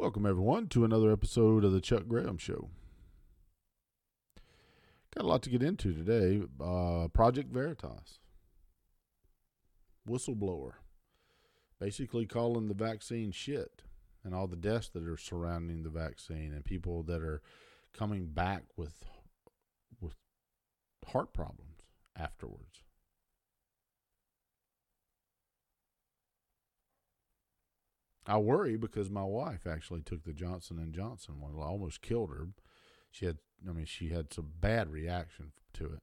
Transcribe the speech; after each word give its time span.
Welcome, 0.00 0.26
everyone, 0.26 0.68
to 0.68 0.84
another 0.84 1.10
episode 1.10 1.64
of 1.64 1.72
the 1.72 1.80
Chuck 1.80 2.06
Graham 2.06 2.38
Show. 2.38 2.70
Got 5.12 5.24
a 5.24 5.26
lot 5.26 5.42
to 5.42 5.50
get 5.50 5.60
into 5.60 5.92
today. 5.92 6.40
Uh, 6.60 7.08
Project 7.08 7.52
Veritas, 7.52 8.20
whistleblower, 10.08 10.74
basically 11.80 12.26
calling 12.26 12.68
the 12.68 12.74
vaccine 12.74 13.32
shit 13.32 13.82
and 14.22 14.36
all 14.36 14.46
the 14.46 14.54
deaths 14.54 14.88
that 14.90 15.02
are 15.02 15.16
surrounding 15.16 15.82
the 15.82 15.90
vaccine 15.90 16.52
and 16.52 16.64
people 16.64 17.02
that 17.02 17.20
are 17.20 17.42
coming 17.92 18.26
back 18.28 18.62
with 18.76 19.04
with 20.00 20.14
heart 21.08 21.34
problems 21.34 21.80
afterwards. 22.16 22.84
I 28.28 28.36
worry 28.36 28.76
because 28.76 29.08
my 29.08 29.24
wife 29.24 29.66
actually 29.66 30.02
took 30.02 30.24
the 30.24 30.34
Johnson 30.34 30.78
and 30.78 30.92
Johnson 30.92 31.40
one. 31.40 31.54
I 31.58 31.66
almost 31.66 32.02
killed 32.02 32.28
her. 32.28 32.48
She 33.10 33.24
had, 33.24 33.38
I 33.66 33.72
mean, 33.72 33.86
she 33.86 34.10
had 34.10 34.34
some 34.34 34.52
bad 34.60 34.90
reaction 34.90 35.52
to 35.74 35.86
it. 35.86 35.98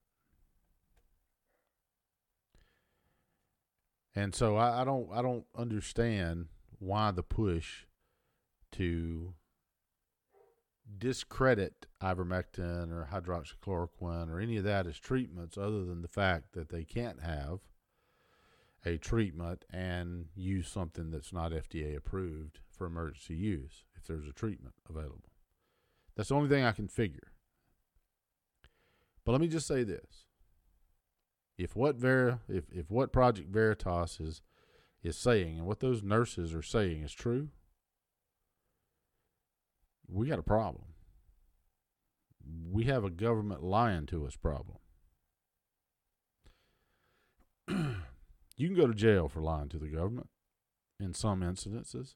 And 4.16 4.34
so 4.34 4.56
I, 4.56 4.82
I 4.82 4.86
don't, 4.86 5.08
I 5.14 5.22
don't 5.22 5.46
understand 5.56 6.48
why 6.80 7.12
the 7.12 7.22
push 7.22 7.86
to 8.72 9.36
discredit 10.98 11.86
ivermectin 12.02 12.92
or 12.92 13.10
hydroxychloroquine 13.12 14.30
or 14.30 14.40
any 14.40 14.58
of 14.58 14.64
that 14.64 14.88
as 14.88 14.98
treatments, 14.98 15.58
other 15.58 15.86
than 15.86 16.02
the 16.02 16.08
fact 16.08 16.54
that 16.54 16.70
they 16.70 16.84
can't 16.84 17.22
have 17.22 17.60
a 18.86 18.98
treatment 18.98 19.66
and 19.72 20.26
use 20.36 20.68
something 20.68 21.12
that's 21.12 21.34
not 21.34 21.52
FDA 21.52 21.96
approved 21.96 22.60
for 22.70 22.86
emergency 22.86 23.36
use 23.36 23.84
if 23.96 24.06
there's 24.06 24.28
a 24.28 24.34
treatment 24.34 24.76
available. 24.90 25.32
That's 26.16 26.30
the 26.30 26.36
only 26.36 26.50
thing 26.50 26.64
I 26.64 26.72
can 26.72 26.88
figure. 26.88 27.32
But 29.26 29.32
let 29.32 29.42
me 29.42 29.48
just 29.48 29.68
say 29.68 29.84
this. 29.84 30.26
If 31.58 31.76
what 31.76 31.96
Ver 31.96 32.40
if, 32.48 32.66
if 32.72 32.92
what 32.92 33.14
Project 33.14 33.50
Veritas 33.50 34.20
is 34.20 34.42
is 35.02 35.18
saying 35.18 35.58
and 35.58 35.68
what 35.68 35.80
those 35.80 36.04
nurses 36.04 36.54
are 36.54 36.62
saying 36.62 37.02
is 37.02 37.14
true, 37.14 37.50
we 40.08 40.28
got 40.28 40.40
a 40.40 40.44
problem. 40.44 40.86
We 42.72 42.84
have 42.86 43.04
a 43.04 43.10
government 43.10 43.64
lying 43.64 44.06
to 44.08 44.26
us 44.26 44.36
problem. 44.36 44.78
You 48.58 48.68
can 48.68 48.78
go 48.78 48.88
to 48.88 48.94
jail 48.94 49.28
for 49.28 49.42
lying 49.42 49.70
to 49.70 49.78
the 49.78 49.88
government 49.88 50.30
in 51.00 51.14
some 51.14 51.42
incidences. 51.42 52.16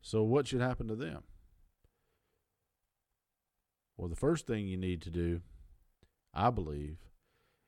So, 0.00 0.22
what 0.22 0.46
should 0.46 0.60
happen 0.60 0.86
to 0.88 0.94
them? 0.94 1.24
Well, 3.96 4.08
the 4.08 4.14
first 4.14 4.46
thing 4.46 4.68
you 4.68 4.76
need 4.76 5.02
to 5.02 5.10
do, 5.10 5.40
I 6.32 6.50
believe, 6.50 6.98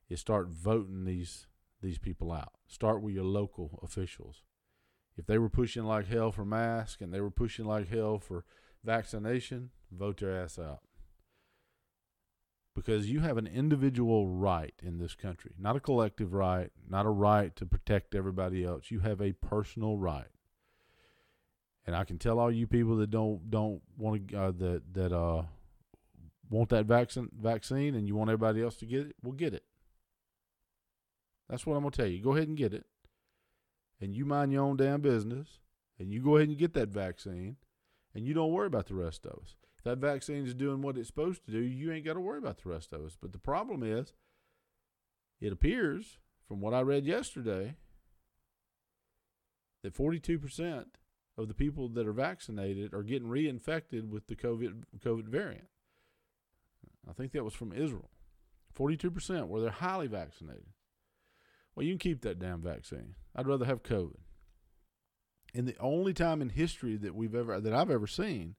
is 0.08 0.20
start 0.20 0.48
voting 0.48 1.04
these 1.04 1.46
these 1.80 1.98
people 1.98 2.30
out. 2.32 2.52
Start 2.68 3.02
with 3.02 3.14
your 3.14 3.24
local 3.24 3.80
officials. 3.82 4.42
If 5.16 5.26
they 5.26 5.38
were 5.38 5.48
pushing 5.48 5.84
like 5.84 6.06
hell 6.06 6.30
for 6.30 6.44
masks 6.44 7.02
and 7.02 7.12
they 7.12 7.20
were 7.20 7.30
pushing 7.30 7.64
like 7.64 7.88
hell 7.88 8.18
for 8.18 8.44
vaccination, 8.84 9.70
vote 9.90 10.18
their 10.18 10.40
ass 10.40 10.58
out 10.58 10.80
because 12.78 13.10
you 13.10 13.18
have 13.20 13.38
an 13.38 13.46
individual 13.48 14.28
right 14.28 14.72
in 14.82 14.98
this 14.98 15.16
country, 15.16 15.50
not 15.58 15.74
a 15.74 15.80
collective 15.80 16.32
right, 16.32 16.70
not 16.88 17.06
a 17.06 17.10
right 17.10 17.54
to 17.56 17.66
protect 17.66 18.14
everybody 18.14 18.64
else. 18.64 18.90
You 18.90 19.00
have 19.00 19.20
a 19.20 19.32
personal 19.32 19.98
right. 19.98 20.28
And 21.84 21.96
I 21.96 22.04
can 22.04 22.18
tell 22.18 22.38
all 22.38 22.52
you 22.52 22.66
people 22.68 22.96
that 22.98 23.10
don't 23.10 23.50
don't 23.50 23.82
want 23.96 24.28
to 24.28 24.36
uh, 24.36 24.52
that 24.58 24.82
that 24.92 25.12
uh 25.12 25.42
want 26.50 26.68
that 26.68 26.86
vaccine 26.86 27.28
vaccine 27.36 27.94
and 27.96 28.06
you 28.06 28.14
want 28.14 28.30
everybody 28.30 28.62
else 28.62 28.76
to 28.76 28.86
get 28.86 29.08
it, 29.08 29.16
well 29.22 29.32
get 29.32 29.54
it. 29.54 29.64
That's 31.48 31.66
what 31.66 31.74
I'm 31.74 31.82
gonna 31.82 31.90
tell 31.90 32.06
you. 32.06 32.22
Go 32.22 32.36
ahead 32.36 32.46
and 32.46 32.56
get 32.56 32.74
it, 32.74 32.86
and 34.00 34.14
you 34.14 34.24
mind 34.24 34.52
your 34.52 34.62
own 34.64 34.76
damn 34.76 35.00
business, 35.00 35.48
and 35.98 36.12
you 36.12 36.22
go 36.22 36.36
ahead 36.36 36.48
and 36.48 36.58
get 36.58 36.74
that 36.74 36.90
vaccine, 36.90 37.56
and 38.14 38.24
you 38.24 38.34
don't 38.34 38.52
worry 38.52 38.66
about 38.66 38.86
the 38.86 38.94
rest 38.94 39.26
of 39.26 39.32
us 39.42 39.56
that 39.88 39.98
vaccine 39.98 40.46
is 40.46 40.54
doing 40.54 40.82
what 40.82 40.98
it's 40.98 41.08
supposed 41.08 41.44
to 41.46 41.50
do, 41.50 41.60
you 41.60 41.90
ain't 41.90 42.04
got 42.04 42.14
to 42.14 42.20
worry 42.20 42.38
about 42.38 42.62
the 42.62 42.68
rest 42.68 42.92
of 42.92 43.04
us. 43.04 43.16
But 43.20 43.32
the 43.32 43.38
problem 43.38 43.82
is, 43.82 44.12
it 45.40 45.50
appears 45.50 46.18
from 46.46 46.60
what 46.60 46.74
I 46.74 46.82
read 46.82 47.06
yesterday 47.06 47.74
that 49.82 49.96
42% 49.96 50.84
of 51.38 51.48
the 51.48 51.54
people 51.54 51.88
that 51.88 52.06
are 52.06 52.12
vaccinated 52.12 52.92
are 52.92 53.02
getting 53.02 53.28
reinfected 53.28 54.08
with 54.08 54.26
the 54.26 54.36
COVID 54.36 54.82
COVID 54.98 55.26
variant. 55.26 55.68
I 57.08 57.12
think 57.12 57.32
that 57.32 57.44
was 57.44 57.54
from 57.54 57.72
Israel. 57.72 58.10
42% 58.78 59.46
where 59.46 59.62
they're 59.62 59.70
highly 59.70 60.06
vaccinated. 60.06 60.66
Well, 61.74 61.86
you 61.86 61.92
can 61.92 61.98
keep 61.98 62.20
that 62.22 62.38
damn 62.38 62.60
vaccine. 62.60 63.14
I'd 63.34 63.46
rather 63.46 63.64
have 63.64 63.82
COVID. 63.82 64.18
And 65.54 65.66
the 65.66 65.78
only 65.80 66.12
time 66.12 66.42
in 66.42 66.50
history 66.50 66.96
that 66.96 67.14
we've 67.14 67.34
ever 67.34 67.58
that 67.58 67.72
I've 67.72 67.90
ever 67.90 68.06
seen 68.06 68.56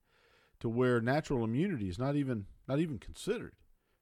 to 0.59 0.69
where 0.69 1.01
natural 1.01 1.43
immunity 1.43 1.89
is 1.89 1.99
not 1.99 2.15
even 2.15 2.45
not 2.67 2.79
even 2.79 2.99
considered. 2.99 3.53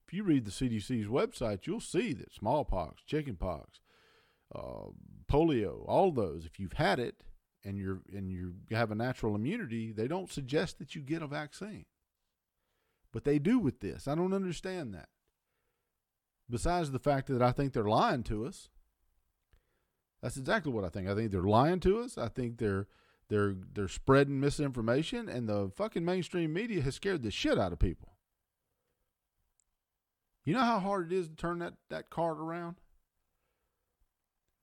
If 0.08 0.14
you 0.14 0.24
read 0.24 0.46
the 0.46 0.52
CDC's 0.52 1.08
website, 1.08 1.68
you'll 1.68 1.82
see 1.82 2.14
that 2.14 2.34
smallpox, 2.34 3.04
chickenpox, 3.04 3.82
uh, 4.56 4.92
polio, 5.32 5.84
all 5.86 6.12
those, 6.12 6.46
if 6.46 6.60
you've 6.60 6.74
had 6.74 7.00
it 7.00 7.24
and 7.64 7.78
you're 7.78 8.02
and 8.14 8.32
you 8.32 8.56
have 8.72 8.92
a 8.92 8.96
natural 8.96 9.36
immunity, 9.36 9.92
they 9.92 10.08
don't 10.08 10.32
suggest 10.32 10.80
that 10.80 10.96
you 10.96 11.02
get 11.02 11.22
a 11.22 11.28
vaccine. 11.28 11.86
But 13.12 13.24
they 13.24 13.40
do 13.40 13.60
with 13.60 13.80
this. 13.80 14.08
I 14.08 14.16
don't 14.16 14.34
understand 14.34 14.94
that. 14.94 15.10
Besides 16.50 16.92
the 16.92 17.00
fact 17.00 17.28
that 17.28 17.42
I 17.42 17.52
think 17.52 17.74
they're 17.74 17.84
lying 17.84 18.24
to 18.24 18.46
us. 18.46 18.70
That's 20.22 20.38
exactly 20.38 20.72
what 20.72 20.84
I 20.84 20.90
think. 20.90 21.08
I 21.08 21.16
think 21.16 21.32
they're 21.32 21.42
lying 21.42 21.80
to 21.82 22.00
us. 22.00 22.18
I 22.18 22.28
think 22.28 22.58
they're 22.58 22.88
they're 23.30 23.56
they're 23.74 23.88
spreading 23.88 24.40
misinformation, 24.40 25.28
and 25.28 25.50
the 25.50 25.72
fucking 25.76 26.06
mainstream 26.06 26.54
media 26.54 26.82
has 26.82 26.96
scared 26.96 27.24
the 27.24 27.32
shit 27.32 27.58
out 27.58 27.74
of 27.74 27.80
people. 27.80 28.14
You 30.46 30.54
know 30.54 30.62
how 30.62 30.80
hard 30.80 31.12
it 31.12 31.16
is 31.16 31.28
to 31.28 31.36
turn 31.36 31.60
that, 31.60 31.74
that 31.90 32.10
card 32.10 32.38
around? 32.38 32.78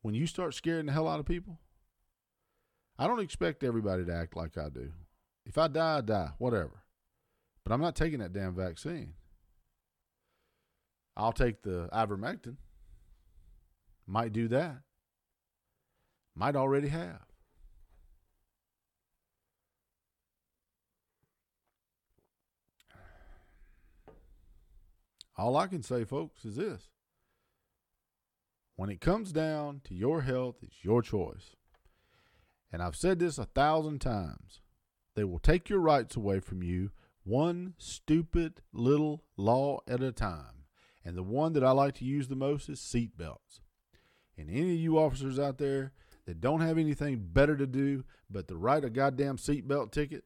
When 0.00 0.14
you 0.14 0.26
start 0.26 0.54
scaring 0.54 0.86
the 0.86 0.92
hell 0.92 1.06
out 1.06 1.20
of 1.20 1.26
people? 1.26 1.58
I 2.98 3.06
don't 3.06 3.20
expect 3.20 3.62
everybody 3.62 4.04
to 4.06 4.14
act 4.14 4.34
like 4.34 4.56
I 4.56 4.70
do. 4.70 4.92
If 5.44 5.58
I 5.58 5.69
die, 5.69 5.98
I 5.98 6.00
die, 6.00 6.31
whatever. 6.38 6.84
But 7.64 7.75
I'm 7.75 7.82
not 7.82 7.96
taking 7.96 8.20
that 8.20 8.32
damn 8.32 8.54
vaccine. 8.54 9.12
I'll 11.16 11.32
take 11.32 11.62
the 11.62 11.88
ivermectin. 11.92 12.56
Might 14.06 14.32
do 14.32 14.48
that. 14.48 14.78
Might 16.34 16.56
already 16.56 16.88
have. 16.88 17.20
All 25.37 25.56
I 25.56 25.67
can 25.67 25.83
say, 25.83 26.05
folks, 26.05 26.45
is 26.45 26.56
this. 26.56 26.91
When 28.77 28.91
it 28.91 29.00
comes 29.00 29.33
down 29.33 29.81
to 29.84 29.95
your 29.95 30.22
health, 30.22 30.56
it's 30.62 30.84
your 30.84 31.03
choice. 31.03 31.55
And 32.72 32.83
I've 32.83 32.97
said 32.97 33.19
this 33.19 33.39
a 33.39 33.44
thousand 33.44 34.00
times. 34.00 34.61
They 35.15 35.25
will 35.25 35.39
take 35.39 35.69
your 35.69 35.78
rights 35.78 36.17
away 36.17 36.41
from 36.41 36.62
you 36.62 36.91
one 37.23 37.75
stupid 37.78 38.61
little 38.73 39.23
law 39.37 39.81
at 39.89 40.03
a 40.03 40.12
time. 40.12 40.67
And 41.05 41.17
the 41.17 41.23
one 41.23 41.53
that 41.53 41.65
I 41.65 41.71
like 41.71 41.94
to 41.97 42.05
use 42.05 42.28
the 42.28 42.37
most 42.37 42.69
is 42.69 42.81
seatbelts. 42.81 43.61
And 44.37 44.50
any 44.50 44.75
of 44.75 44.81
you 44.81 44.99
officers 44.99 45.39
out 45.39 45.59
there 45.59 45.93
that 46.26 46.41
don't 46.41 46.61
have 46.61 46.79
anything 46.79 47.29
better 47.32 47.56
to 47.56 47.67
do 47.67 48.05
but 48.31 48.49
to 48.49 48.56
write 48.56 48.85
a 48.85 48.91
goddamn 48.91 49.37
seatbelt 49.37 49.93
ticket, 49.93 50.25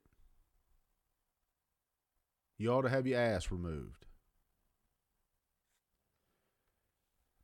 you 2.56 2.72
ought 2.72 2.82
to 2.82 2.88
have 2.88 3.06
your 3.06 3.20
ass 3.20 3.50
removed. 3.50 4.06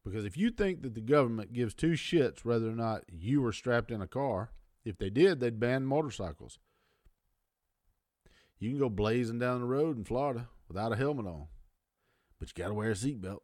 Because 0.04 0.24
if 0.24 0.36
you 0.36 0.50
think 0.50 0.82
that 0.82 0.94
the 0.94 1.00
government 1.00 1.52
gives 1.52 1.74
two 1.74 1.92
shits 1.92 2.44
whether 2.44 2.68
or 2.68 2.74
not 2.74 3.04
you 3.08 3.40
were 3.40 3.52
strapped 3.52 3.90
in 3.90 4.02
a 4.02 4.06
car, 4.06 4.50
if 4.84 4.98
they 4.98 5.08
did, 5.08 5.40
they'd 5.40 5.58
ban 5.58 5.86
motorcycles. 5.86 6.58
You 8.58 8.70
can 8.70 8.78
go 8.78 8.90
blazing 8.90 9.38
down 9.38 9.60
the 9.60 9.66
road 9.66 9.96
in 9.96 10.04
Florida 10.04 10.48
without 10.68 10.92
a 10.92 10.96
helmet 10.96 11.26
on, 11.26 11.46
but 12.38 12.48
you 12.48 12.62
got 12.62 12.68
to 12.68 12.74
wear 12.74 12.90
a 12.90 12.94
seatbelt. 12.94 13.40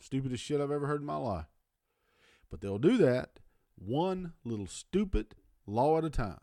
Stupidest 0.00 0.44
shit 0.44 0.60
I've 0.60 0.70
ever 0.70 0.86
heard 0.86 1.00
in 1.00 1.06
my 1.06 1.16
life. 1.16 1.46
But 2.50 2.60
they'll 2.60 2.78
do 2.78 2.96
that 2.98 3.40
one 3.74 4.32
little 4.44 4.66
stupid 4.66 5.34
law 5.66 5.98
at 5.98 6.04
a 6.04 6.10
time. 6.10 6.40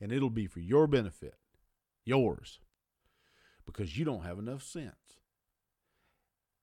And 0.00 0.12
it'll 0.12 0.30
be 0.30 0.46
for 0.46 0.60
your 0.60 0.86
benefit, 0.86 1.36
yours, 2.04 2.58
because 3.64 3.96
you 3.96 4.04
don't 4.04 4.24
have 4.24 4.38
enough 4.38 4.62
sense. 4.62 4.94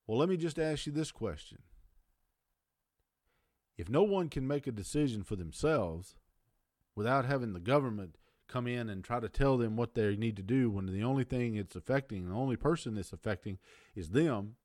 Well, 0.08 0.18
let 0.18 0.30
me 0.30 0.38
just 0.38 0.60
ask 0.60 0.86
you 0.86 0.92
this 0.92 1.12
question. 1.12 1.60
if 3.82 3.90
no 3.90 4.04
one 4.04 4.30
can 4.30 4.48
make 4.48 4.68
a 4.68 4.72
decision 4.72 5.24
for 5.24 5.36
themselves 5.36 6.14
without 6.96 7.26
having 7.26 7.54
the 7.54 7.60
government 7.60 8.16
come 8.48 8.68
in 8.68 8.90
and 8.90 9.04
try 9.04 9.20
to 9.20 9.28
tell 9.28 9.58
them 9.58 9.76
what 9.76 9.96
they 9.96 10.16
need 10.16 10.36
to 10.36 10.44
do 10.44 10.70
when 10.70 10.86
the 10.86 11.04
only 11.04 11.24
thing 11.24 11.56
it's 11.56 11.76
affecting, 11.76 12.30
the 12.30 12.36
only 12.36 12.56
person 12.56 12.96
it's 12.96 13.12
affecting 13.12 13.58
is 13.96 14.10
them, 14.10 14.56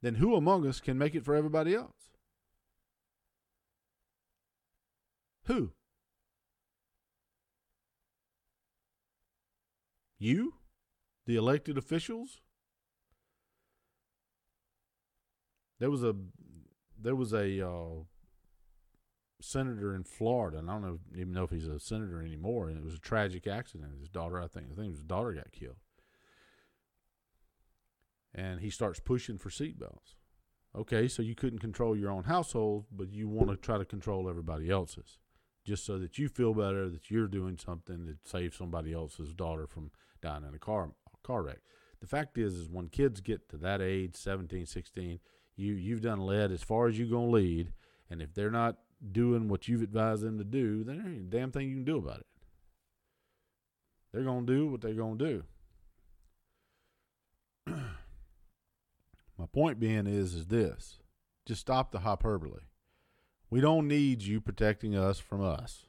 then 0.00 0.14
who 0.14 0.34
among 0.34 0.66
us 0.66 0.80
can 0.80 0.96
make 0.96 1.14
it 1.14 1.26
for 1.26 1.34
everybody 1.34 1.74
else? 1.74 2.10
Who? 5.44 5.72
You? 10.18 10.54
The 11.26 11.36
elected 11.36 11.76
officials? 11.76 12.40
There 15.84 15.90
was 15.90 16.02
a 16.02 16.14
there 16.98 17.14
was 17.14 17.34
a 17.34 17.60
uh, 17.60 18.04
senator 19.42 19.94
in 19.94 20.02
Florida, 20.02 20.56
and 20.56 20.70
I 20.70 20.72
don't 20.72 20.82
know, 20.82 20.98
even 21.14 21.34
know 21.34 21.44
if 21.44 21.50
he's 21.50 21.68
a 21.68 21.78
senator 21.78 22.22
anymore. 22.22 22.70
And 22.70 22.78
it 22.78 22.82
was 22.82 22.94
a 22.94 22.98
tragic 22.98 23.46
accident. 23.46 23.92
His 24.00 24.08
daughter, 24.08 24.40
I 24.40 24.46
think, 24.46 24.68
I 24.72 24.74
think 24.76 24.94
his 24.94 25.02
daughter 25.02 25.34
got 25.34 25.52
killed. 25.52 25.76
And 28.34 28.60
he 28.60 28.70
starts 28.70 28.98
pushing 28.98 29.36
for 29.36 29.50
seatbelts. 29.50 30.14
Okay, 30.74 31.06
so 31.06 31.20
you 31.20 31.34
couldn't 31.34 31.58
control 31.58 31.94
your 31.94 32.10
own 32.10 32.24
household, 32.24 32.86
but 32.90 33.12
you 33.12 33.28
want 33.28 33.50
to 33.50 33.56
try 33.58 33.76
to 33.76 33.84
control 33.84 34.30
everybody 34.30 34.70
else's, 34.70 35.18
just 35.66 35.84
so 35.84 35.98
that 35.98 36.16
you 36.16 36.30
feel 36.30 36.54
better 36.54 36.88
that 36.88 37.10
you're 37.10 37.28
doing 37.28 37.58
something 37.58 38.06
that 38.06 38.26
saves 38.26 38.56
somebody 38.56 38.94
else's 38.94 39.34
daughter 39.34 39.66
from 39.66 39.90
dying 40.22 40.44
in 40.48 40.54
a 40.54 40.58
car 40.58 40.92
car 41.22 41.42
wreck. 41.42 41.60
The 42.00 42.06
fact 42.06 42.38
is, 42.38 42.54
is 42.54 42.70
when 42.70 42.88
kids 42.88 43.20
get 43.20 43.50
to 43.50 43.58
that 43.58 43.82
age, 43.82 44.16
17, 44.16 44.64
16, 44.64 45.20
you 45.56 45.74
you've 45.74 46.02
done 46.02 46.20
led 46.20 46.52
as 46.52 46.62
far 46.62 46.88
as 46.88 46.98
you're 46.98 47.08
gonna 47.08 47.30
lead, 47.30 47.72
and 48.10 48.20
if 48.20 48.34
they're 48.34 48.50
not 48.50 48.76
doing 49.12 49.48
what 49.48 49.68
you've 49.68 49.82
advised 49.82 50.22
them 50.22 50.38
to 50.38 50.44
do, 50.44 50.84
then 50.84 50.98
there 50.98 51.06
ain't 51.06 51.34
a 51.34 51.36
damn 51.36 51.52
thing 51.52 51.68
you 51.68 51.74
can 51.76 51.84
do 51.84 51.98
about 51.98 52.20
it. 52.20 52.26
They're 54.12 54.24
to 54.46 54.52
do 54.52 54.68
what 54.68 54.80
they're 54.80 54.94
to 55.18 55.24
do. 55.24 55.44
My 59.38 59.46
point 59.52 59.80
being 59.80 60.06
is 60.06 60.34
is 60.34 60.46
this. 60.46 60.98
Just 61.44 61.60
stop 61.60 61.90
the 61.90 62.00
hyperbole. 62.00 62.62
We 63.50 63.60
don't 63.60 63.86
need 63.88 64.22
you 64.22 64.40
protecting 64.40 64.96
us 64.96 65.18
from 65.18 65.42
us. 65.42 65.86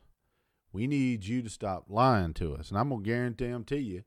We 0.74 0.88
need 0.88 1.26
you 1.26 1.42
to 1.42 1.50
stop 1.50 1.86
lying 1.88 2.34
to 2.36 2.56
us. 2.56 2.70
And 2.70 2.78
I'm 2.78 2.90
to 3.04 3.10
guarantee 3.10 3.48
them 3.48 3.64
to 3.66 3.78
you 3.78 4.04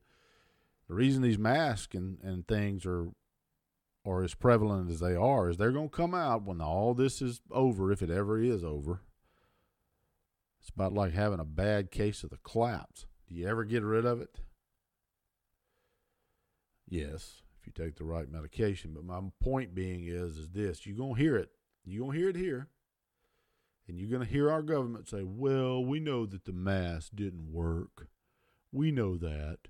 the 0.89 0.95
reason 0.95 1.21
these 1.21 1.37
masks 1.37 1.95
and, 1.95 2.17
and 2.23 2.47
things 2.47 2.85
are 2.85 3.09
are 4.05 4.23
as 4.23 4.33
prevalent 4.33 4.89
as 4.89 4.99
they 4.99 5.15
are 5.15 5.49
is 5.49 5.57
they're 5.57 5.71
going 5.71 5.89
to 5.89 5.95
come 5.95 6.13
out 6.13 6.43
when 6.43 6.61
all 6.61 6.93
this 6.93 7.21
is 7.21 7.41
over, 7.51 7.91
if 7.91 8.01
it 8.01 8.09
ever 8.09 8.41
is 8.41 8.63
over. 8.63 9.01
It's 10.59 10.69
about 10.69 10.93
like 10.93 11.13
having 11.13 11.39
a 11.39 11.45
bad 11.45 11.91
case 11.91 12.23
of 12.23 12.29
the 12.29 12.37
claps. 12.37 13.05
Do 13.27 13.35
you 13.35 13.47
ever 13.47 13.63
get 13.63 13.83
rid 13.83 14.05
of 14.05 14.21
it? 14.21 14.39
Yes, 16.87 17.41
if 17.59 17.67
you 17.67 17.73
take 17.73 17.97
the 17.97 18.03
right 18.05 18.29
medication. 18.29 18.91
But 18.93 19.05
my 19.05 19.19
point 19.41 19.75
being 19.75 20.05
is, 20.05 20.37
is 20.37 20.49
this: 20.49 20.85
you're 20.85 20.97
gonna 20.97 21.17
hear 21.17 21.35
it. 21.35 21.49
You're 21.85 22.05
gonna 22.05 22.17
hear 22.17 22.29
it 22.29 22.35
here, 22.35 22.67
and 23.87 23.97
you're 23.99 24.09
gonna 24.09 24.25
hear 24.25 24.49
our 24.49 24.63
government 24.63 25.07
say, 25.07 25.23
"Well, 25.23 25.85
we 25.85 25.99
know 25.99 26.25
that 26.25 26.45
the 26.45 26.51
mask 26.51 27.11
didn't 27.13 27.51
work. 27.51 28.07
We 28.71 28.91
know 28.91 29.17
that, 29.17 29.67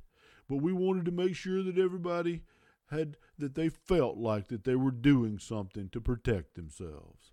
but 0.47 0.57
we 0.57 0.71
wanted 0.71 1.05
to 1.05 1.11
make 1.11 1.35
sure 1.35 1.61
that 1.61 1.77
everybody." 1.77 2.43
had 2.89 3.17
that 3.39 3.55
they 3.55 3.69
felt 3.69 4.17
like 4.17 4.47
that 4.47 4.63
they 4.63 4.75
were 4.75 4.91
doing 4.91 5.39
something 5.39 5.89
to 5.89 6.01
protect 6.01 6.55
themselves. 6.55 7.31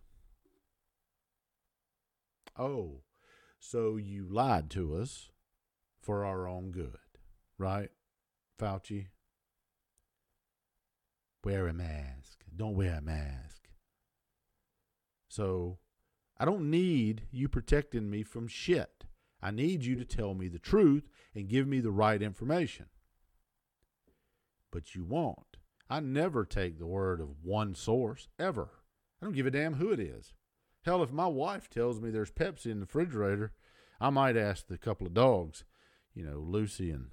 Oh, 2.58 3.03
so 3.61 3.97
you 3.97 4.26
lied 4.29 4.70
to 4.70 4.97
us 4.97 5.31
for 6.00 6.25
our 6.25 6.49
own 6.49 6.70
good, 6.70 6.97
right? 7.58 7.91
Fauci? 8.58 9.08
Wear 11.44 11.69
a 11.69 11.75
mask. 11.75 12.38
Don't 12.55 12.75
wear 12.75 12.94
a 12.94 13.03
mask. 13.03 13.69
So 15.29 15.79
I 16.38 16.44
don't 16.44 16.70
need 16.70 17.23
you 17.31 17.49
protecting 17.49 18.08
me 18.11 18.23
from 18.23 18.49
shit. 18.49 19.05
I 19.43 19.50
need 19.50 19.85
you 19.85 19.97
to 19.97 20.05
tell 20.05 20.35
me 20.35 20.49
the 20.49 20.58
truth 20.58 21.08
and 21.35 21.49
give 21.49 21.67
me 21.69 21.81
the 21.81 21.91
right 21.91 22.23
information 22.23 22.87
but 24.76 24.94
you 24.94 25.05
won't. 25.05 25.56
I 25.88 26.00
never 26.00 26.44
take 26.44 26.79
the 26.79 26.87
word 26.87 27.21
of 27.21 27.43
one 27.43 27.75
source, 27.75 28.29
ever. 28.38 28.71
I 29.21 29.27
don't 29.27 29.35
give 29.35 29.47
a 29.47 29.50
damn 29.50 29.75
who 29.75 29.93
it 29.93 30.00
is. 30.00 30.35
Hell, 30.85 31.03
if 31.03 31.12
my 31.12 31.27
wife 31.27 31.69
tells 31.69 32.00
me 32.00 32.11
there's 32.11 32.31
Pepsi 32.31 32.67
in 32.67 32.81
the 32.81 32.87
refrigerator, 32.87 33.53
I 34.00 34.11
might 34.11 34.37
ask 34.37 34.67
the 34.67 34.79
couple 34.79 35.06
of 35.06 35.15
dogs, 35.15 35.65
you 36.15 36.25
know, 36.25 36.38
Lucy 36.38 36.91
and 36.91 37.09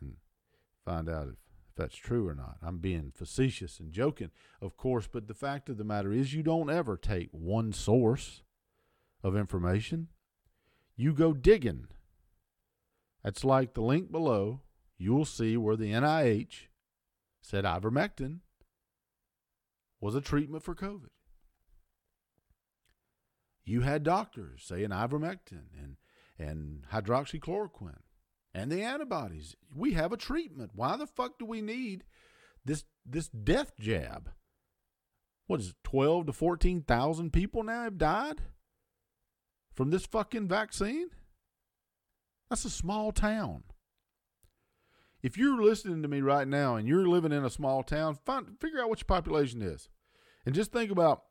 and 0.00 0.16
find 0.84 1.08
out 1.08 1.28
if, 1.28 1.34
if 1.68 1.74
that's 1.76 1.96
true 1.96 2.28
or 2.28 2.34
not. 2.34 2.56
I'm 2.62 2.78
being 2.78 3.12
facetious 3.14 3.80
and 3.80 3.92
joking, 3.92 4.30
of 4.60 4.76
course, 4.76 5.08
but 5.10 5.28
the 5.28 5.34
fact 5.34 5.68
of 5.68 5.78
the 5.78 5.84
matter 5.84 6.12
is 6.12 6.34
you 6.34 6.42
don't 6.42 6.70
ever 6.70 6.96
take 6.96 7.30
one 7.32 7.72
source 7.72 8.42
of 9.22 9.36
information. 9.36 10.08
You 10.96 11.12
go 11.12 11.32
digging. 11.32 11.86
That's 13.22 13.44
like 13.44 13.74
the 13.74 13.82
link 13.82 14.10
below. 14.10 14.60
You'll 14.98 15.24
see 15.24 15.56
where 15.56 15.76
the 15.76 15.92
NIH 15.92 16.68
said 17.40 17.64
ivermectin 17.64 18.40
was 20.00 20.14
a 20.14 20.20
treatment 20.20 20.62
for 20.62 20.74
COVID. 20.74 21.10
You 23.64 23.82
had 23.82 24.02
doctors 24.02 24.64
saying 24.64 24.88
ivermectin 24.88 25.66
and, 25.78 25.96
and 26.38 26.84
hydroxychloroquine 26.92 28.00
and 28.54 28.70
the 28.70 28.82
antibodies. 28.82 29.56
We 29.74 29.92
have 29.92 30.12
a 30.12 30.16
treatment. 30.16 30.72
Why 30.74 30.96
the 30.96 31.06
fuck 31.06 31.38
do 31.38 31.44
we 31.44 31.60
need 31.60 32.04
this 32.64 32.84
this 33.06 33.28
death 33.28 33.72
jab? 33.78 34.30
What 35.46 35.60
is 35.60 35.70
it, 35.70 35.76
12 35.84 36.26
to 36.26 36.32
14,000 36.32 37.32
people 37.32 37.64
now 37.64 37.82
have 37.82 37.98
died 37.98 38.40
from 39.74 39.90
this 39.90 40.06
fucking 40.06 40.48
vaccine? 40.48 41.08
That's 42.48 42.64
a 42.64 42.70
small 42.70 43.12
town 43.12 43.64
if 45.22 45.36
you're 45.36 45.62
listening 45.62 46.02
to 46.02 46.08
me 46.08 46.20
right 46.20 46.48
now 46.48 46.76
and 46.76 46.88
you're 46.88 47.06
living 47.06 47.32
in 47.32 47.44
a 47.44 47.50
small 47.50 47.82
town, 47.82 48.18
find 48.24 48.58
figure 48.60 48.80
out 48.80 48.88
what 48.88 49.00
your 49.00 49.06
population 49.06 49.62
is, 49.62 49.88
and 50.46 50.54
just 50.54 50.72
think 50.72 50.90
about 50.90 51.24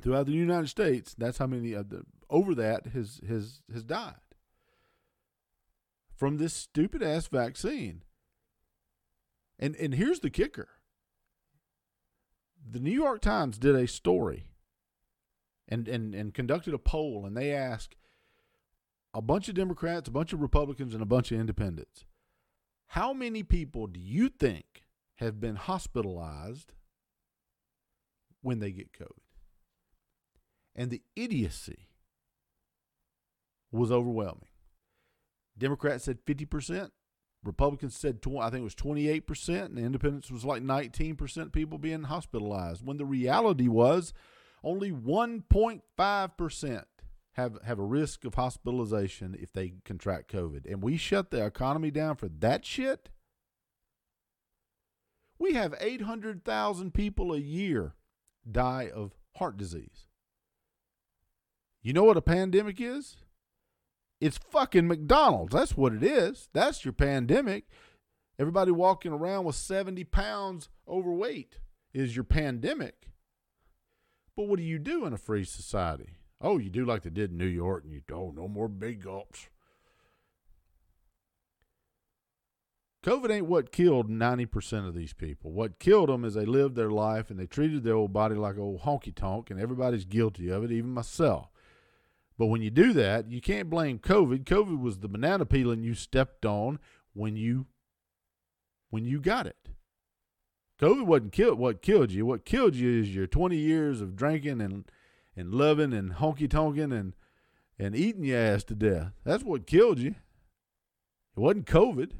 throughout 0.00 0.26
the 0.26 0.32
United 0.32 0.68
States. 0.68 1.14
That's 1.16 1.38
how 1.38 1.46
many 1.46 1.72
of 1.72 1.90
the, 1.90 2.02
over 2.28 2.54
that 2.54 2.88
has 2.88 3.20
has 3.28 3.62
has 3.72 3.84
died 3.84 4.14
from 6.14 6.38
this 6.38 6.54
stupid 6.54 7.02
ass 7.02 7.28
vaccine. 7.28 8.02
And 9.58 9.76
and 9.76 9.94
here's 9.94 10.20
the 10.20 10.30
kicker. 10.30 10.68
The 12.68 12.80
New 12.80 12.90
York 12.90 13.20
Times 13.20 13.58
did 13.58 13.76
a 13.76 13.86
story 13.86 14.48
and 15.68 15.86
and 15.86 16.14
and 16.14 16.34
conducted 16.34 16.74
a 16.74 16.78
poll 16.78 17.24
and 17.24 17.36
they 17.36 17.52
asked 17.52 17.94
a 19.14 19.22
bunch 19.22 19.48
of 19.48 19.54
Democrats, 19.54 20.08
a 20.08 20.12
bunch 20.12 20.32
of 20.32 20.42
Republicans 20.42 20.92
and 20.92 21.02
a 21.02 21.06
bunch 21.06 21.30
of 21.30 21.40
independents 21.40 22.04
how 22.88 23.12
many 23.12 23.42
people 23.42 23.86
do 23.86 24.00
you 24.00 24.28
think 24.28 24.84
have 25.16 25.40
been 25.40 25.56
hospitalized 25.56 26.72
when 28.42 28.60
they 28.60 28.70
get 28.70 28.92
COVID? 28.92 29.10
And 30.74 30.90
the 30.90 31.02
idiocy 31.14 31.88
was 33.72 33.90
overwhelming. 33.90 34.48
Democrats 35.58 36.04
said 36.04 36.24
50%, 36.26 36.90
Republicans 37.42 37.96
said 37.96 38.20
20, 38.20 38.40
I 38.40 38.50
think 38.50 38.60
it 38.60 38.64
was 38.64 38.74
28%, 38.74 39.64
and 39.66 39.78
independents 39.78 40.30
was 40.30 40.44
like 40.44 40.62
19% 40.62 41.52
people 41.52 41.78
being 41.78 42.04
hospitalized. 42.04 42.84
When 42.84 42.98
the 42.98 43.06
reality 43.06 43.68
was 43.68 44.12
only 44.62 44.90
1.5% 44.90 46.84
have 47.36 47.58
have 47.64 47.78
a 47.78 47.84
risk 47.84 48.24
of 48.24 48.34
hospitalization 48.34 49.36
if 49.38 49.52
they 49.52 49.74
contract 49.84 50.32
COVID, 50.32 50.70
and 50.70 50.82
we 50.82 50.96
shut 50.96 51.30
the 51.30 51.44
economy 51.44 51.90
down 51.90 52.16
for 52.16 52.28
that 52.28 52.64
shit. 52.64 53.10
We 55.38 55.52
have 55.52 55.74
800,000 55.78 56.94
people 56.94 57.34
a 57.34 57.38
year 57.38 57.94
die 58.50 58.90
of 58.92 59.12
heart 59.36 59.58
disease. 59.58 60.06
You 61.82 61.92
know 61.92 62.04
what 62.04 62.16
a 62.16 62.22
pandemic 62.22 62.80
is? 62.80 63.18
It's 64.18 64.38
fucking 64.38 64.88
McDonald's. 64.88 65.52
That's 65.52 65.76
what 65.76 65.92
it 65.92 66.02
is. 66.02 66.48
That's 66.54 66.86
your 66.86 66.94
pandemic. 66.94 67.64
Everybody 68.38 68.70
walking 68.70 69.12
around 69.12 69.44
with 69.44 69.56
70 69.56 70.04
pounds 70.04 70.70
overweight 70.88 71.58
is 71.92 72.16
your 72.16 72.24
pandemic. 72.24 73.08
But 74.36 74.48
what 74.48 74.58
do 74.58 74.64
you 74.64 74.78
do 74.78 75.04
in 75.04 75.12
a 75.12 75.18
free 75.18 75.44
society? 75.44 76.16
Oh, 76.40 76.58
you 76.58 76.70
do 76.70 76.84
like 76.84 77.02
they 77.02 77.10
did 77.10 77.30
in 77.30 77.38
New 77.38 77.46
York, 77.46 77.84
and 77.84 77.92
you 77.92 78.02
oh, 78.12 78.32
no 78.34 78.46
more 78.46 78.68
big 78.68 79.02
gulps. 79.02 79.48
COVID 83.06 83.30
ain't 83.30 83.46
what 83.46 83.70
killed 83.70 84.10
90% 84.10 84.88
of 84.88 84.94
these 84.94 85.12
people. 85.12 85.52
What 85.52 85.78
killed 85.78 86.08
them 86.08 86.24
is 86.24 86.34
they 86.34 86.44
lived 86.44 86.74
their 86.74 86.90
life 86.90 87.30
and 87.30 87.38
they 87.38 87.46
treated 87.46 87.84
their 87.84 87.94
old 87.94 88.12
body 88.12 88.34
like 88.34 88.58
old 88.58 88.82
honky 88.82 89.14
tonk, 89.14 89.48
and 89.48 89.60
everybody's 89.60 90.04
guilty 90.04 90.48
of 90.48 90.64
it, 90.64 90.72
even 90.72 90.90
myself. 90.90 91.48
But 92.36 92.46
when 92.46 92.62
you 92.62 92.70
do 92.70 92.92
that, 92.94 93.30
you 93.30 93.40
can't 93.40 93.70
blame 93.70 93.98
COVID. 93.98 94.44
COVID 94.44 94.80
was 94.80 94.98
the 94.98 95.08
banana 95.08 95.46
peeling 95.46 95.84
you 95.84 95.94
stepped 95.94 96.44
on 96.44 96.78
when 97.14 97.36
you 97.36 97.66
when 98.90 99.04
you 99.04 99.20
got 99.20 99.46
it. 99.46 99.68
COVID 100.80 101.06
wasn't 101.06 101.32
killed 101.32 101.58
what 101.58 101.80
killed 101.80 102.12
you. 102.12 102.26
What 102.26 102.44
killed 102.44 102.74
you 102.74 103.00
is 103.00 103.14
your 103.14 103.26
20 103.26 103.56
years 103.56 104.00
of 104.00 104.16
drinking 104.16 104.60
and 104.60 104.84
and 105.36 105.54
loving 105.54 105.92
and 105.92 106.14
honky 106.14 106.48
tonking 106.48 106.96
and 106.98 107.14
and 107.78 107.94
eating 107.94 108.24
your 108.24 108.38
ass 108.38 108.64
to 108.64 108.74
death. 108.74 109.12
That's 109.24 109.44
what 109.44 109.66
killed 109.66 109.98
you. 109.98 110.14
It 111.36 111.40
wasn't 111.40 111.66
COVID. 111.66 112.12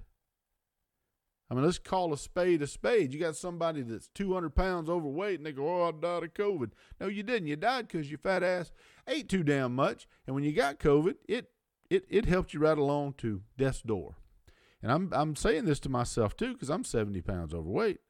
I 1.48 1.54
mean, 1.54 1.64
let's 1.64 1.78
call 1.78 2.12
a 2.12 2.18
spade 2.18 2.60
a 2.60 2.66
spade. 2.66 3.14
You 3.14 3.20
got 3.20 3.36
somebody 3.36 3.82
that's 3.82 4.08
200 4.08 4.54
pounds 4.54 4.90
overweight 4.90 5.38
and 5.38 5.46
they 5.46 5.52
go, 5.52 5.82
Oh, 5.82 5.88
I 5.88 5.92
died 5.92 6.24
of 6.24 6.34
COVID. 6.34 6.72
No, 7.00 7.06
you 7.06 7.22
didn't. 7.22 7.48
You 7.48 7.56
died 7.56 7.88
because 7.88 8.10
your 8.10 8.18
fat 8.18 8.42
ass 8.42 8.72
ate 9.06 9.28
too 9.28 9.42
damn 9.42 9.74
much. 9.74 10.06
And 10.26 10.34
when 10.34 10.44
you 10.44 10.52
got 10.52 10.80
COVID, 10.80 11.14
it, 11.28 11.50
it, 11.88 12.04
it 12.10 12.26
helped 12.26 12.52
you 12.52 12.60
right 12.60 12.76
along 12.76 13.14
to 13.18 13.42
death's 13.56 13.82
door. 13.82 14.16
And 14.82 14.90
I'm, 14.92 15.10
I'm 15.12 15.36
saying 15.36 15.64
this 15.64 15.80
to 15.80 15.88
myself 15.88 16.36
too 16.36 16.52
because 16.52 16.68
I'm 16.68 16.84
70 16.84 17.22
pounds 17.22 17.54
overweight. 17.54 18.00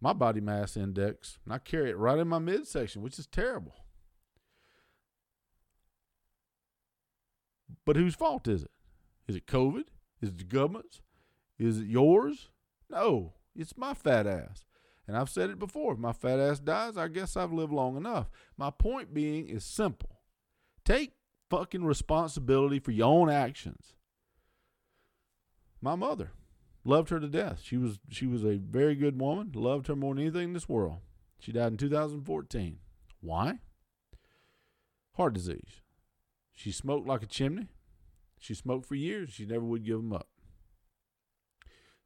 My 0.00 0.12
body 0.12 0.40
mass 0.40 0.76
index, 0.76 1.38
and 1.44 1.52
I 1.52 1.58
carry 1.58 1.90
it 1.90 1.98
right 1.98 2.18
in 2.18 2.28
my 2.28 2.38
midsection, 2.38 3.02
which 3.02 3.18
is 3.18 3.26
terrible. 3.26 3.74
But 7.84 7.96
whose 7.96 8.14
fault 8.14 8.48
is 8.48 8.62
it? 8.62 8.70
Is 9.28 9.36
it 9.36 9.46
COVID? 9.46 9.84
Is 10.22 10.30
it 10.30 10.38
the 10.38 10.44
government's? 10.44 11.00
Is 11.58 11.80
it 11.80 11.86
yours? 11.86 12.48
No, 12.88 13.34
it's 13.54 13.76
my 13.76 13.94
fat 13.94 14.26
ass. 14.26 14.64
And 15.06 15.16
I've 15.16 15.28
said 15.28 15.50
it 15.50 15.58
before 15.58 15.94
if 15.94 15.98
my 15.98 16.12
fat 16.12 16.38
ass 16.38 16.60
dies, 16.60 16.96
I 16.96 17.08
guess 17.08 17.36
I've 17.36 17.52
lived 17.52 17.72
long 17.72 17.96
enough. 17.96 18.30
My 18.56 18.70
point 18.70 19.12
being 19.12 19.48
is 19.48 19.64
simple 19.64 20.20
take 20.84 21.12
fucking 21.50 21.84
responsibility 21.84 22.78
for 22.78 22.92
your 22.92 23.08
own 23.08 23.28
actions. 23.28 23.94
My 25.82 25.94
mother 25.94 26.32
loved 26.84 27.10
her 27.10 27.20
to 27.20 27.28
death. 27.28 27.60
She 27.62 27.76
was 27.76 27.98
she 28.08 28.26
was 28.26 28.44
a 28.44 28.56
very 28.56 28.94
good 28.94 29.20
woman, 29.20 29.52
loved 29.54 29.86
her 29.88 29.96
more 29.96 30.14
than 30.14 30.24
anything 30.24 30.48
in 30.48 30.52
this 30.52 30.68
world. 30.68 30.98
She 31.38 31.52
died 31.52 31.72
in 31.72 31.76
2014. 31.78 32.78
Why? 33.20 33.60
Heart 35.16 35.34
disease. 35.34 35.80
She 36.52 36.72
smoked 36.72 37.06
like 37.06 37.22
a 37.22 37.26
chimney. 37.26 37.68
She 38.38 38.54
smoked 38.54 38.86
for 38.86 38.94
years. 38.94 39.30
She 39.30 39.46
never 39.46 39.64
would 39.64 39.84
give 39.84 39.96
them 39.96 40.12
up. 40.12 40.28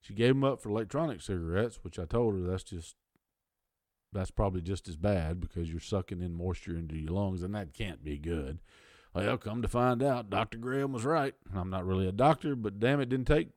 She 0.01 0.15
gave 0.15 0.35
them 0.35 0.45
up 0.45 0.61
for 0.61 0.69
electronic 0.69 1.23
cigarettes, 1.23 1.79
which 1.83 1.99
I 1.99 2.05
told 2.05 2.35
her 2.35 2.41
that's 2.41 2.65
just 2.65 2.97
that's 4.13 4.31
probably 4.31 4.61
just 4.61 4.89
as 4.89 4.97
bad 4.97 5.41
because 5.41 5.71
you're 5.71 5.81
sucking 5.81 6.23
in 6.23 6.35
moisture 6.35 6.77
into 6.77 6.97
your 6.97 7.13
lungs, 7.13 7.43
and 7.43 7.55
that 7.55 7.75
can't 7.75 8.05
be 8.05 8.17
good. 8.17 8.61
Well, 9.13 9.39
come 9.39 9.63
to 9.63 9.69
find 9.69 10.03
out, 10.03 10.31
Dr. 10.31 10.59
Graham 10.59 10.93
was 10.93 11.05
right. 11.05 11.35
I'm 11.55 11.71
not 11.71 11.87
really 11.87 12.07
a 12.09 12.13
doctor, 12.13 12.55
but 12.55 12.81
damn 12.81 13.01
it, 13.01 13.09
didn't 13.09 13.27
take 13.27 13.49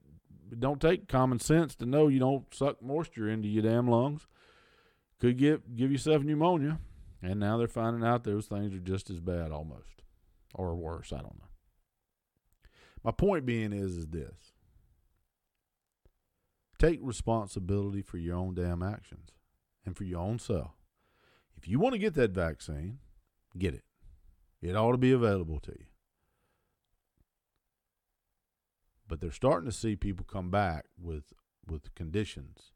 it 0.51 0.59
don't 0.59 0.81
take 0.81 1.07
common 1.07 1.39
sense 1.39 1.75
to 1.75 1.85
know 1.85 2.07
you 2.07 2.19
don't 2.19 2.53
suck 2.53 2.81
moisture 2.81 3.29
into 3.29 3.47
your 3.47 3.63
damn 3.63 3.89
lungs. 3.89 4.27
Could 5.19 5.37
get 5.37 5.75
give 5.75 5.91
yourself 5.91 6.23
pneumonia, 6.23 6.79
and 7.21 7.39
now 7.39 7.57
they're 7.57 7.67
finding 7.67 8.07
out 8.07 8.23
those 8.23 8.45
things 8.45 8.73
are 8.73 8.79
just 8.79 9.09
as 9.09 9.19
bad 9.19 9.51
almost, 9.51 10.03
or 10.53 10.75
worse. 10.75 11.11
I 11.11 11.17
don't 11.17 11.39
know. 11.39 11.49
My 13.03 13.11
point 13.11 13.45
being 13.45 13.73
is 13.73 13.97
is 13.97 14.07
this: 14.07 14.53
Take 16.77 16.99
responsibility 17.01 18.01
for 18.01 18.17
your 18.17 18.35
own 18.35 18.53
damn 18.53 18.83
actions 18.83 19.31
and 19.85 19.97
for 19.97 20.03
your 20.03 20.19
own 20.19 20.37
self. 20.37 20.71
If 21.55 21.67
you 21.67 21.79
want 21.79 21.93
to 21.93 21.99
get 21.99 22.13
that 22.13 22.31
vaccine, 22.31 22.99
get 23.57 23.73
it. 23.73 23.83
It 24.61 24.75
ought 24.75 24.91
to 24.91 24.97
be 24.97 25.11
available 25.11 25.59
to 25.61 25.71
you. 25.71 25.85
But 29.07 29.21
they're 29.21 29.31
starting 29.31 29.69
to 29.69 29.75
see 29.75 29.95
people 29.95 30.25
come 30.29 30.49
back 30.49 30.85
with 30.99 31.33
with 31.65 31.93
conditions, 31.95 32.71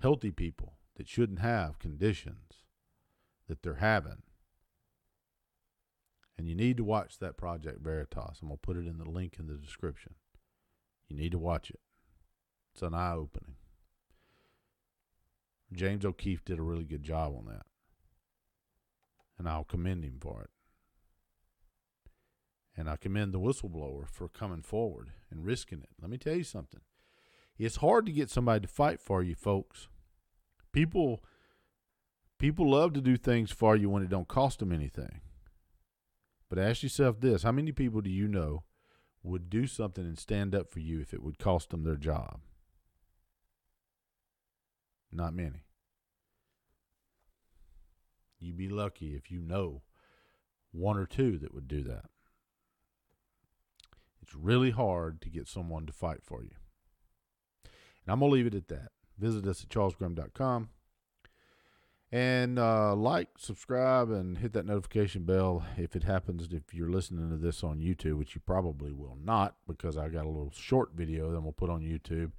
healthy 0.00 0.30
people 0.30 0.74
that 0.96 1.08
shouldn't 1.08 1.40
have 1.40 1.78
conditions 1.78 2.64
that 3.48 3.62
they're 3.62 3.74
having. 3.74 4.22
And 6.36 6.48
you 6.48 6.54
need 6.54 6.76
to 6.78 6.84
watch 6.84 7.18
that 7.18 7.36
Project 7.36 7.80
Veritas. 7.82 8.38
I'm 8.40 8.48
going 8.48 8.58
to 8.58 8.66
put 8.66 8.76
it 8.76 8.86
in 8.86 8.98
the 8.98 9.08
link 9.08 9.36
in 9.38 9.46
the 9.46 9.54
description. 9.54 10.14
You 11.08 11.16
need 11.16 11.32
to 11.32 11.38
watch 11.38 11.70
it. 11.70 11.80
It's 12.72 12.82
an 12.82 12.94
eye 12.94 13.12
opening. 13.12 13.56
James 15.72 16.04
O'Keefe 16.04 16.44
did 16.44 16.58
a 16.58 16.62
really 16.62 16.84
good 16.84 17.02
job 17.02 17.34
on 17.36 17.46
that. 17.46 17.66
And 19.38 19.48
I'll 19.48 19.64
commend 19.64 20.04
him 20.04 20.18
for 20.20 20.42
it. 20.42 20.50
And 22.76 22.88
I 22.88 22.96
commend 22.96 23.32
the 23.32 23.40
whistleblower 23.40 24.08
for 24.08 24.28
coming 24.28 24.62
forward 24.62 25.10
and 25.30 25.44
risking 25.44 25.80
it. 25.80 25.90
Let 26.00 26.10
me 26.10 26.18
tell 26.18 26.34
you 26.34 26.42
something. 26.44 26.80
It's 27.56 27.76
hard 27.76 28.04
to 28.06 28.12
get 28.12 28.30
somebody 28.30 28.66
to 28.66 28.72
fight 28.72 29.00
for 29.00 29.22
you, 29.22 29.34
folks. 29.34 29.88
People 30.72 31.22
people 32.38 32.68
love 32.68 32.92
to 32.94 33.00
do 33.00 33.16
things 33.16 33.52
for 33.52 33.76
you 33.76 33.88
when 33.88 34.02
it 34.02 34.08
don't 34.08 34.26
cost 34.26 34.58
them 34.58 34.72
anything. 34.72 35.20
But 36.50 36.58
ask 36.58 36.82
yourself 36.82 37.20
this, 37.20 37.42
how 37.42 37.52
many 37.52 37.72
people 37.72 38.00
do 38.00 38.10
you 38.10 38.28
know 38.28 38.64
would 39.22 39.48
do 39.48 39.66
something 39.66 40.04
and 40.04 40.18
stand 40.18 40.54
up 40.54 40.70
for 40.70 40.80
you 40.80 41.00
if 41.00 41.14
it 41.14 41.22
would 41.22 41.38
cost 41.38 41.70
them 41.70 41.84
their 41.84 41.96
job? 41.96 42.40
Not 45.12 45.32
many. 45.32 45.64
You'd 48.40 48.56
be 48.56 48.68
lucky 48.68 49.14
if 49.14 49.30
you 49.30 49.40
know 49.40 49.82
one 50.72 50.98
or 50.98 51.06
two 51.06 51.38
that 51.38 51.54
would 51.54 51.68
do 51.68 51.82
that. 51.84 52.06
It's 54.24 54.34
really 54.34 54.70
hard 54.70 55.20
to 55.20 55.28
get 55.28 55.48
someone 55.48 55.84
to 55.84 55.92
fight 55.92 56.20
for 56.22 56.42
you. 56.42 56.52
And 58.06 58.12
I'm 58.12 58.20
going 58.20 58.30
to 58.30 58.34
leave 58.34 58.46
it 58.46 58.54
at 58.54 58.68
that. 58.68 58.92
Visit 59.18 59.46
us 59.46 59.62
at 59.62 59.68
charlesgraham.com. 59.68 60.70
And 62.10 62.58
uh, 62.58 62.94
like, 62.94 63.28
subscribe, 63.36 64.10
and 64.10 64.38
hit 64.38 64.54
that 64.54 64.64
notification 64.64 65.24
bell 65.24 65.66
if 65.76 65.94
it 65.94 66.04
happens. 66.04 66.48
If 66.52 66.72
you're 66.72 66.88
listening 66.88 67.28
to 67.28 67.36
this 67.36 67.62
on 67.62 67.80
YouTube, 67.80 68.16
which 68.16 68.34
you 68.34 68.40
probably 68.46 68.92
will 68.92 69.18
not, 69.22 69.56
because 69.66 69.98
I 69.98 70.08
got 70.08 70.24
a 70.24 70.30
little 70.30 70.52
short 70.54 70.92
video 70.94 71.30
that 71.30 71.40
we'll 71.42 71.52
put 71.52 71.70
on 71.70 71.82
YouTube 71.82 72.32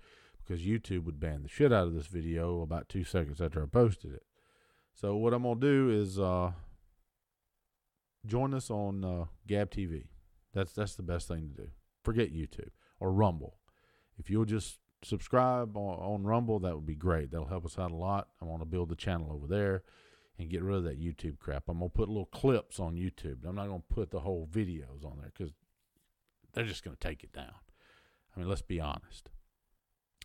because 0.43 0.65
YouTube 0.65 1.03
would 1.03 1.19
ban 1.19 1.43
the 1.43 1.49
shit 1.49 1.71
out 1.71 1.87
of 1.87 1.93
this 1.93 2.07
video 2.07 2.61
about 2.61 2.89
two 2.89 3.03
seconds 3.03 3.41
after 3.41 3.61
I 3.61 3.67
posted 3.67 4.13
it. 4.13 4.23
So 4.93 5.15
what 5.17 5.33
I'm 5.33 5.43
gonna 5.43 5.59
do 5.59 5.89
is 5.89 6.19
uh, 6.19 6.51
join 8.25 8.53
us 8.53 8.71
on 8.71 9.03
uh, 9.03 9.25
Gab 9.45 9.71
TV. 9.71 10.05
That's 10.55 10.73
that's 10.73 10.95
the 10.95 11.03
best 11.03 11.27
thing 11.27 11.49
to 11.49 11.63
do. 11.63 11.69
Forget 12.03 12.33
YouTube 12.33 12.69
or 12.99 13.11
Rumble. 13.11 13.59
If 14.17 14.29
you'll 14.29 14.45
just 14.45 14.79
subscribe 15.03 15.75
on, 15.75 15.99
on 15.99 16.23
Rumble, 16.23 16.59
that 16.59 16.73
would 16.73 16.85
be 16.85 16.95
great. 16.95 17.29
That'll 17.29 17.47
help 17.47 17.65
us 17.65 17.77
out 17.77 17.91
a 17.91 17.95
lot. 17.95 18.29
I 18.41 18.45
want 18.45 18.61
to 18.61 18.65
build 18.65 18.89
the 18.89 18.95
channel 18.95 19.31
over 19.31 19.45
there 19.45 19.83
and 20.39 20.49
get 20.49 20.63
rid 20.63 20.77
of 20.77 20.83
that 20.85 20.99
YouTube 20.99 21.37
crap. 21.37 21.63
I'm 21.67 21.79
gonna 21.79 21.89
put 21.89 22.07
little 22.07 22.25
clips 22.25 22.79
on 22.79 22.95
YouTube. 22.95 23.45
I'm 23.45 23.55
not 23.55 23.67
gonna 23.67 23.83
put 23.89 24.11
the 24.11 24.21
whole 24.21 24.47
videos 24.51 25.05
on 25.05 25.17
there 25.19 25.31
because 25.37 25.53
they're 26.53 26.63
just 26.63 26.83
gonna 26.83 26.97
take 26.99 27.23
it 27.23 27.33
down. 27.33 27.53
I 28.35 28.39
mean, 28.39 28.49
let's 28.49 28.61
be 28.61 28.79
honest. 28.79 29.29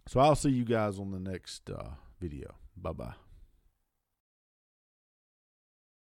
So 0.09 0.21
I'll 0.21 0.37
see 0.37 0.51
you 0.51 0.65
guys 0.65 0.99
on 0.99 1.11
the 1.11 1.21
next 1.21 1.71
uh, 1.71 1.91
video. 2.21 2.55
Bye 2.77 2.93
bye. 2.93 3.30